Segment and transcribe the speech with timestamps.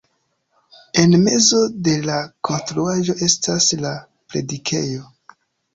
[1.01, 2.17] En mezo de la
[2.49, 3.95] konstruaĵo estas la
[4.33, 5.17] predikejo.